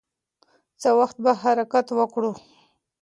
[0.81, 2.31] څه وخت به حرکت وکړو؟